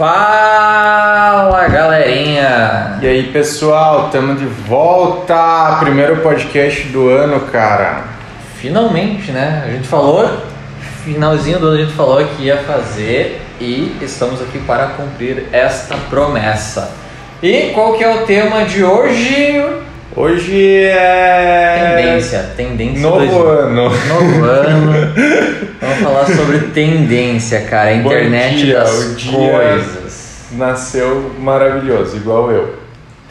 [0.00, 2.98] Fala galerinha!
[3.02, 5.76] E aí pessoal, estamos de volta!
[5.80, 8.04] Primeiro podcast do ano, cara.
[8.56, 9.62] Finalmente, né?
[9.62, 10.26] A gente falou,
[11.04, 15.94] finalzinho do ano a gente falou que ia fazer e estamos aqui para cumprir esta
[16.08, 16.92] promessa.
[17.42, 19.62] E qual que é o tema de hoje?
[20.16, 21.94] Hoje é.
[21.94, 23.02] Tendência, tendência.
[23.02, 23.82] Novo ano.
[23.82, 25.59] Novo ano.
[26.02, 27.90] Falar sobre tendência, cara.
[27.90, 30.30] A internet dia, das dia- coisas.
[30.52, 32.78] Nasceu maravilhoso, igual eu.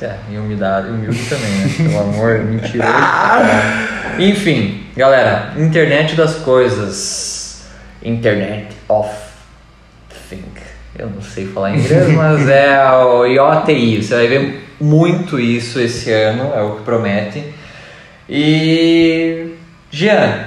[0.01, 1.69] É, e humildade, humilde também, né?
[1.77, 2.89] Pelo amor, mentiroso.
[4.17, 7.63] Enfim, galera, internet das coisas.
[8.01, 9.09] Internet of
[10.29, 10.43] Thing.
[10.97, 14.01] Eu não sei falar inglês, mas é o IoTI.
[14.03, 17.43] Você vai ver muito isso esse ano, é o que promete.
[18.29, 19.47] E.
[19.91, 20.45] Jean,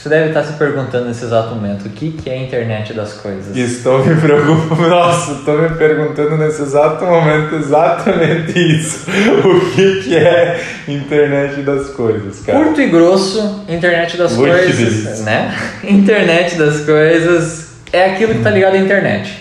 [0.00, 3.12] você deve estar se perguntando nesse exato momento o que, que é a internet das
[3.12, 3.54] coisas.
[3.54, 4.80] Estou me preocupando.
[4.88, 9.10] Nossa, estou me perguntando nesse exato momento exatamente isso.
[9.44, 12.64] O que, que é internet das coisas, cara?
[12.64, 15.24] Curto e grosso, internet das Ui, que coisas, delícia.
[15.24, 15.54] né?
[15.84, 19.38] Internet das coisas é aquilo que tá ligado à internet.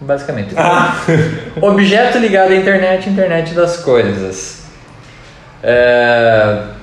[0.00, 0.52] Basicamente.
[0.56, 1.00] Ah,
[1.62, 4.62] Objeto ligado à internet, internet das coisas.
[5.62, 6.77] É,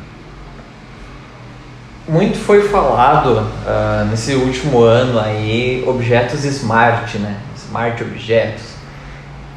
[2.08, 7.38] Muito foi falado ah, nesse último ano aí objetos smart, né?
[7.58, 8.76] Smart objetos.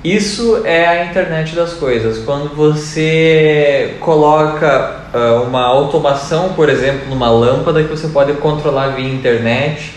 [0.02, 2.24] Isso é a internet das coisas.
[2.24, 9.06] Quando você coloca ah, uma automação, por exemplo, numa lâmpada que você pode controlar via
[9.06, 9.92] internet,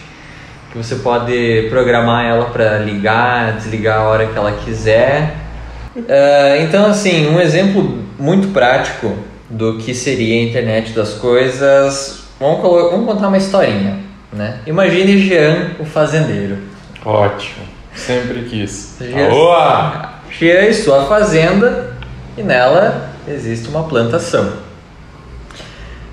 [0.73, 5.37] que você pode programar ela para ligar, desligar a hora que ela quiser.
[6.09, 9.15] Ah, então, assim, um exemplo muito prático
[9.49, 12.21] do que seria a internet das coisas.
[12.41, 12.59] Vamos,
[12.91, 13.99] vamos contar uma historinha,
[14.33, 14.57] né?
[14.65, 16.57] Imagine Jean, o fazendeiro.
[17.05, 17.63] ótimo.
[17.95, 18.95] Sempre quis.
[18.99, 20.09] Jean- Boa!
[20.31, 21.93] Jean e sua fazenda
[22.35, 24.53] e nela existe uma plantação.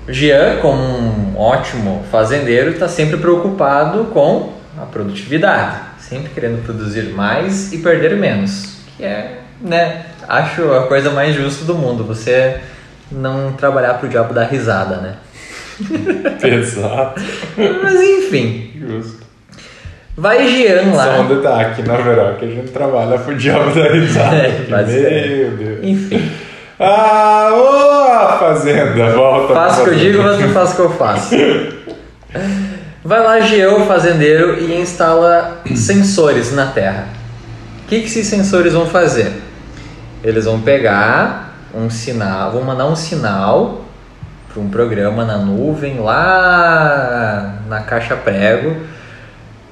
[0.07, 7.71] Jean, como um ótimo fazendeiro, está sempre preocupado com a produtividade, sempre querendo produzir mais
[7.73, 12.59] e perder menos, que é, né, acho a coisa mais justa do mundo, você
[13.11, 15.15] não trabalhar pro diabo dar risada, né?
[16.43, 17.21] Exato.
[17.83, 19.23] Mas enfim, Justo.
[20.17, 21.17] vai Jean lá.
[21.27, 24.35] Só tá aqui na Veroca, a gente trabalha pro diabo da risada.
[24.89, 25.47] É.
[25.47, 25.79] Meu Deus.
[25.83, 26.31] Enfim,
[26.79, 29.53] Ah, ô, fazenda, volta.
[29.53, 31.35] Faço o que eu digo, mas não faço o que eu faço.
[33.03, 37.07] Vai lá, Geo, fazendeiro, e instala sensores na terra.
[37.83, 39.31] O que, que esses sensores vão fazer?
[40.23, 43.85] Eles vão pegar um sinal, vão mandar um sinal
[44.59, 48.75] um programa na nuvem lá na caixa prego.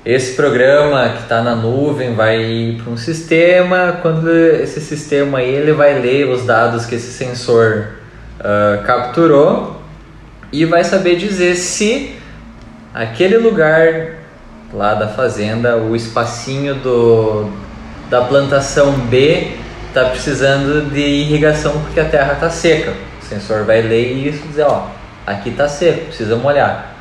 [0.05, 3.99] Esse programa que está na nuvem vai ir para um sistema.
[4.01, 7.87] Quando esse sistema aí ele vai ler os dados que esse sensor
[8.39, 9.81] ah, capturou
[10.51, 12.15] e vai saber dizer se
[12.93, 14.17] aquele lugar
[14.73, 17.49] lá da fazenda, o espacinho do,
[18.09, 19.51] da plantação B
[19.87, 22.93] está precisando de irrigação porque a terra está seca.
[23.27, 24.87] O sensor vai ler isso e dizer, ó,
[25.25, 26.95] aqui está seco, precisa molhar.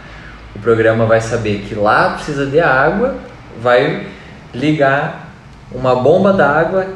[0.57, 3.15] O programa vai saber que lá precisa de água,
[3.63, 4.09] vai
[4.53, 5.31] ligar
[5.71, 6.89] uma bomba d'água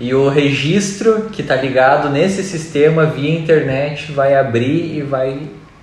[0.00, 5.42] e o registro que está ligado nesse sistema via internet vai abrir e vai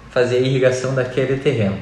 [0.10, 1.78] fazer a irrigação daquele terreno.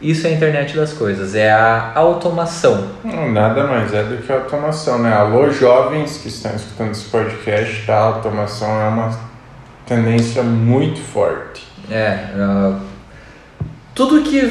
[0.00, 2.92] Isso é a internet das coisas, é a automação.
[3.02, 5.12] Não, nada mais é do que automação, né?
[5.12, 9.25] Alô, jovens que estão escutando esse podcast, a automação é uma
[9.86, 11.66] tendência muito forte.
[11.90, 12.78] É, ah,
[13.94, 14.50] tudo que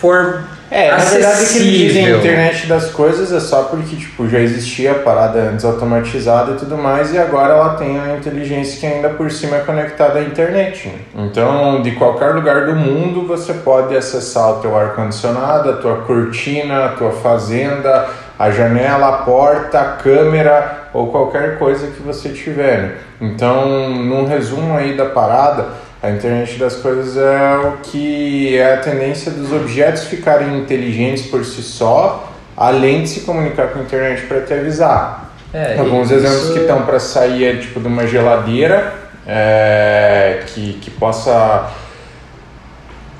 [0.00, 2.18] for É, na verdade que eles dizem acessível.
[2.18, 6.76] internet das coisas é só porque tipo, já existia a parada antes automatizada e tudo
[6.76, 10.90] mais, e agora ela tem a inteligência que ainda por cima é conectada à internet.
[11.14, 16.86] Então, de qualquer lugar do mundo você pode acessar o teu ar-condicionado, a tua cortina,
[16.86, 18.08] a tua fazenda,
[18.44, 22.78] a janela, a porta, a câmera ou qualquer coisa que você tiver.
[22.78, 22.92] né?
[23.20, 25.68] Então, num resumo aí da parada,
[26.02, 31.42] a internet das coisas é o que é a tendência dos objetos ficarem inteligentes por
[31.44, 35.32] si só, além de se comunicar com a internet para te avisar.
[35.52, 38.92] É, Alguns isso- exemplos que estão para sair é tipo de uma geladeira
[39.26, 41.70] é, que, que possa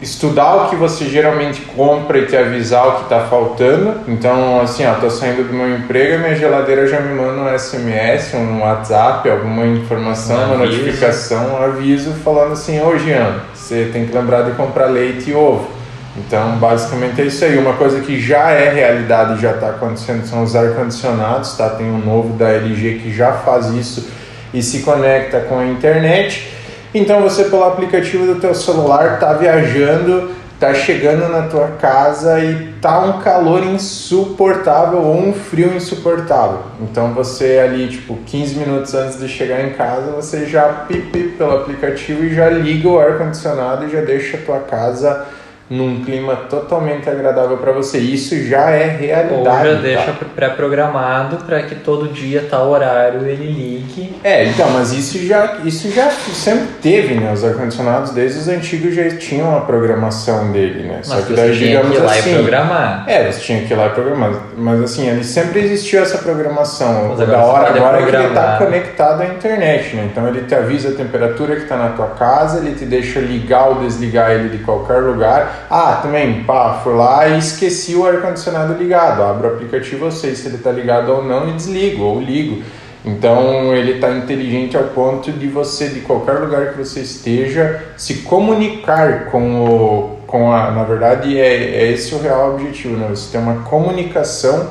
[0.04, 4.02] estudar o que você geralmente compra e te avisar o que está faltando.
[4.06, 7.58] Então, assim, ó, tô saindo do meu emprego e minha geladeira já me manda um
[7.58, 13.88] SMS, um WhatsApp, alguma informação, Um uma notificação, um aviso falando assim, ô Jean, você
[13.92, 15.68] tem que lembrar de comprar leite e ovo.
[16.16, 17.58] Então, basicamente é isso aí.
[17.58, 21.70] Uma coisa que já é realidade e já está acontecendo são os ar-condicionados, tá?
[21.70, 24.08] Tem um novo da LG que já faz isso
[24.52, 26.53] e se conecta com a internet.
[26.94, 32.72] Então, você pelo aplicativo do teu celular está viajando tá chegando na tua casa e
[32.80, 36.60] tá um calor insuportável ou um frio insuportável.
[36.80, 41.52] Então você ali, tipo, 15 minutos antes de chegar em casa, você já pipi pelo
[41.52, 45.26] aplicativo e já liga o ar condicionado e já deixa a tua casa
[45.74, 47.98] num clima totalmente agradável para você.
[47.98, 49.68] Isso já é realidade.
[49.68, 50.26] Ou já deixa tá?
[50.34, 54.14] pré-programado para que todo dia, tal horário, ele ligue.
[54.22, 57.32] É, então, mas isso já, isso já sempre teve, né?
[57.32, 60.96] Os ar-condicionados desde os antigos já tinham a programação dele, né?
[60.98, 63.04] Mas Só que daí, digamos que ir lá assim, e programar.
[63.06, 64.32] É, você tinha que ir lá e programar.
[64.56, 67.14] Mas assim, ele sempre existiu essa programação.
[67.16, 70.08] Mas da hora agora é que ele está conectado à internet, né?
[70.10, 73.68] Então ele te avisa a temperatura que está na tua casa, ele te deixa ligar
[73.68, 78.74] ou desligar ele de qualquer lugar ah, também, pá, fui lá e esqueci o ar-condicionado
[78.74, 79.22] ligado.
[79.22, 82.62] Abro o aplicativo, eu sei se ele está ligado ou não e desligo ou ligo.
[83.04, 88.22] Então ele está inteligente ao ponto de você, de qualquer lugar que você esteja, se
[88.22, 90.14] comunicar com o.
[90.26, 93.06] Com a, na verdade, é, é esse o real objetivo, né?
[93.10, 94.70] Você ter uma comunicação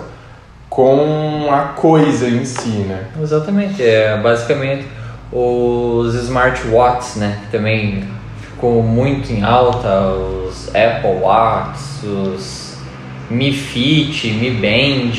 [0.69, 3.05] com a coisa em si, né?
[3.21, 3.81] Exatamente.
[3.81, 4.85] É basicamente
[5.31, 7.39] os smartwatches, né?
[7.51, 8.03] Também
[8.53, 12.77] ficou muito em alta, os Apple Watch, os
[13.29, 15.11] Mi Fit, Mi Band,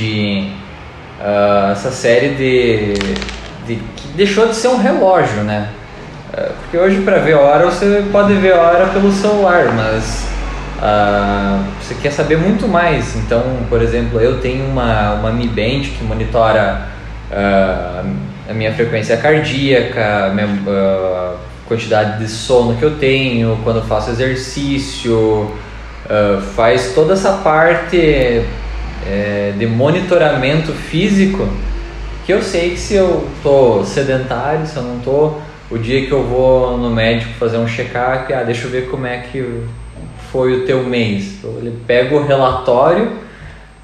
[1.20, 2.94] uh, essa série de,
[3.66, 5.68] de, que deixou de ser um relógio, né?
[6.32, 10.26] Uh, porque hoje para ver hora você pode ver hora pelo celular, mas
[10.78, 13.16] uh, você quer saber muito mais.
[13.16, 16.94] Então, por exemplo, eu tenho uma, uma Mi Band que monitora
[18.48, 20.46] a minha frequência cardíaca, minha,
[21.66, 28.44] quantidade de sono que eu tenho, quando eu faço exercício, uh, faz toda essa parte
[29.06, 31.48] é, de monitoramento físico
[32.24, 35.34] que eu sei que se eu tô sedentário, se eu não tô,
[35.70, 39.06] o dia que eu vou no médico fazer um check-up, ah, deixa eu ver como
[39.06, 39.62] é que
[40.32, 41.34] foi o teu mês.
[41.38, 43.12] Então, ele pega o relatório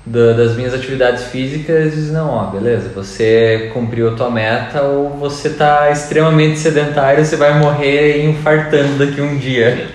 [0.04, 5.10] da, das minhas atividades físicas diz, não, ó, beleza, você cumpriu a tua meta ou
[5.10, 9.88] você está extremamente sedentário, você vai morrer infartando daqui um dia.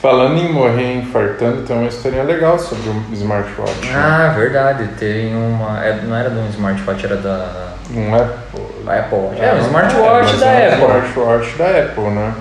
[0.00, 3.86] Falando em morrer infartando, tem uma historinha legal sobre o smartwatch.
[3.86, 3.92] Né?
[3.94, 4.88] Ah, verdade.
[4.98, 5.84] Tem uma.
[5.84, 7.74] É, não era de um smartwatch, era da.
[7.94, 8.62] Um Apple.
[8.86, 9.38] Apple.
[9.38, 10.84] É, um smartwatch é, da é Apple.
[10.84, 12.34] Um smartwatch da Apple, né?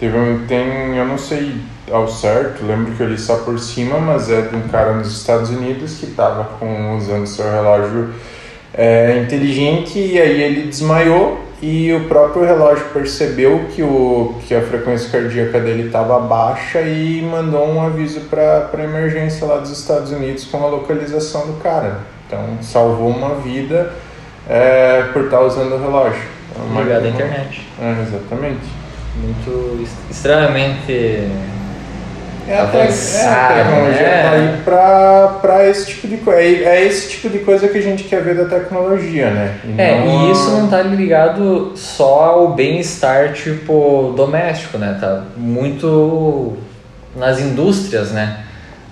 [0.00, 0.44] Teve um.
[0.48, 0.96] Tem.
[0.96, 1.60] Eu não sei
[1.92, 5.12] ao certo, lembro que eu li só por cima, mas é de um cara nos
[5.12, 6.48] Estados Unidos que estava
[6.96, 8.10] usando seu relógio
[8.74, 14.62] é, inteligente e aí ele desmaiou e o próprio relógio percebeu que, o, que a
[14.62, 20.12] frequência cardíaca dele estava baixa e mandou um aviso para a emergência lá dos Estados
[20.12, 21.98] Unidos com a localização do cara.
[22.26, 23.92] Então salvou uma vida
[24.48, 26.38] é, por estar tá usando o relógio.
[26.76, 27.66] Ligado à internet.
[27.80, 28.66] É, exatamente.
[29.16, 31.28] Muito extremamente
[32.48, 34.22] é a, te, é a tecnologia né?
[34.22, 36.40] tá aí pra, pra esse tipo de coisa.
[36.40, 39.58] É, é, esse tipo de coisa que a gente quer ver da tecnologia, né?
[39.64, 44.96] E é, e isso não tá ligado só ao bem-estar, tipo, doméstico, né?
[45.00, 46.56] Tá muito
[47.14, 48.44] nas indústrias, né?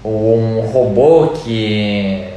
[0.04, 2.28] Um robô que,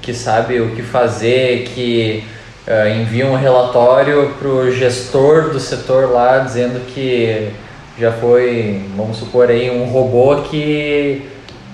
[0.00, 2.24] que sabe o que fazer, que
[2.66, 7.50] uh, envia um relatório pro gestor do setor lá dizendo que
[7.98, 11.28] já foi, vamos supor aí, um robô que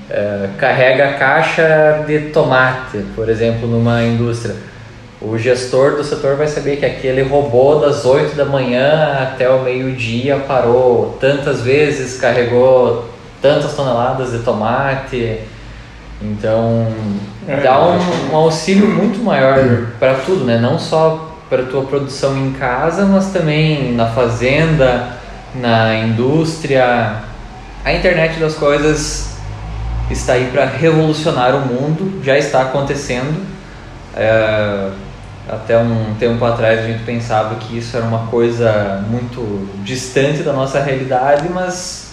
[0.08, 4.54] é, carrega a caixa de tomate, por exemplo, numa indústria.
[5.20, 9.62] O gestor do setor vai saber que aquele robô das 8 da manhã até o
[9.62, 13.08] meio-dia parou tantas vezes, carregou
[13.40, 15.40] tantas toneladas de tomate.
[16.22, 16.88] Então,
[17.46, 17.98] é, dá um,
[18.32, 19.58] um auxílio muito maior
[19.98, 20.58] para tudo, né?
[20.58, 25.23] Não só para tua produção em casa, mas também na fazenda,
[25.54, 27.22] na indústria.
[27.84, 29.36] A internet das coisas
[30.10, 33.44] está aí para revolucionar o mundo, já está acontecendo.
[34.16, 34.90] É,
[35.48, 40.52] até um tempo atrás a gente pensava que isso era uma coisa muito distante da
[40.52, 42.12] nossa realidade, mas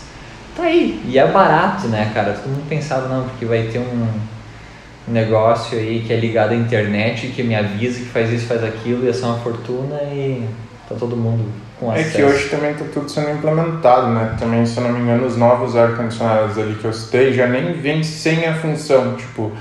[0.56, 1.02] tá aí.
[1.06, 2.34] E é barato, né, cara?
[2.34, 4.08] Todo mundo pensava, não, porque vai ter um
[5.08, 9.06] negócio aí que é ligado à internet, que me avisa que faz isso, faz aquilo,
[9.06, 10.46] ia ser uma fortuna e
[10.88, 11.46] tá todo mundo
[11.82, 12.10] com acesso.
[12.10, 14.36] É que hoje também está tudo sendo implementado, né?
[14.40, 17.74] Também, se eu não me engano, os novos ar-condicionados ali que eu citei já nem
[17.74, 19.52] vem sem a função, tipo,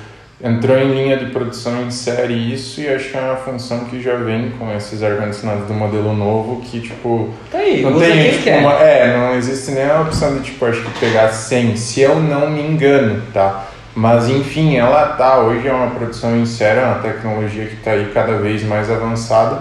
[0.42, 4.02] entrou em linha de produção em série isso e acho que é uma função que
[4.02, 8.50] já vem com esses ar-condicionados do modelo novo que tipo Tá aí, não tem tipo,
[8.56, 12.18] uma, é não existe nem a opção de tipo acho que pegar 100 se eu
[12.18, 16.84] não me engano tá mas enfim ela tá hoje é uma produção em série é
[16.84, 19.60] uma tecnologia que está aí cada vez mais avançada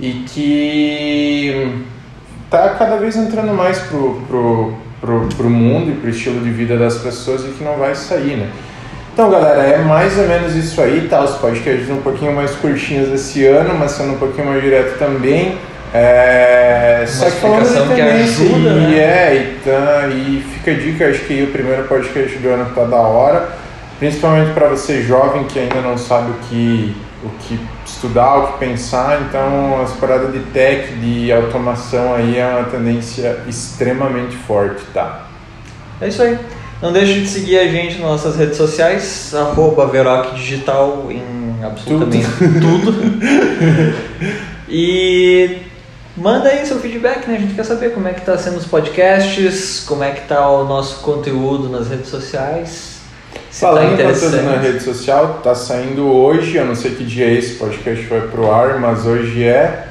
[0.00, 1.86] e que
[2.50, 6.76] tá cada vez entrando mais pro, pro, pro, pro mundo e pro estilo de vida
[6.76, 8.50] das pessoas e que não vai sair, né?
[9.12, 11.24] Então, galera, é mais ou menos isso aí, tá?
[11.24, 15.56] Os podcasts um pouquinho mais curtinhos esse ano, mas sendo um pouquinho mais direto também.
[15.94, 17.02] É...
[17.06, 18.98] Só que falando de explicação que ajuda, e, né?
[18.98, 22.84] é, e, tá, e fica a dica, acho que o primeiro podcast do ano tá
[22.84, 23.48] da hora,
[23.98, 27.58] principalmente para você jovem que ainda não sabe o que, o que
[27.96, 33.42] estudar, o que pensar, então as paradas de tech, de automação aí é uma tendência
[33.48, 35.26] extremamente forte, tá?
[36.00, 36.38] É isso aí.
[36.80, 42.28] Não deixe de seguir a gente nas nossas redes sociais, arroba Veroc Digital em absolutamente
[42.60, 42.94] tudo.
[44.68, 45.58] e
[46.14, 47.36] manda aí seu feedback, né?
[47.36, 50.50] A gente quer saber como é que tá sendo os podcasts, como é que tá
[50.50, 52.95] o nosso conteúdo nas redes sociais.
[53.58, 57.26] Tá Falando em conteúdo na rede social, tá saindo hoje, eu não sei que dia
[57.26, 59.86] esse podcast vai pro ar, mas hoje é.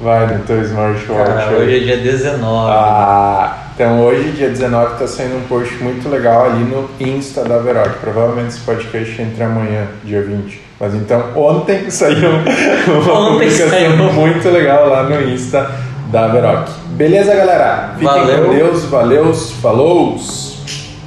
[0.00, 1.06] Vai no teu smartwatch.
[1.06, 2.70] Cara, hoje é dia 19.
[2.72, 7.58] Ah, então hoje, dia 19, tá saindo um post muito legal ali no Insta da
[7.58, 7.98] Veroc.
[8.00, 10.62] Provavelmente esse podcast entre amanhã, dia 20.
[10.80, 14.12] Mas então ontem saiu uma Ontem publicação saiu.
[14.14, 15.70] muito legal lá no Insta
[16.10, 16.68] da Veroc.
[16.92, 17.90] Beleza, galera?
[17.98, 18.44] Fiquem Valeu.
[18.46, 20.18] com Deus, valeu, falou!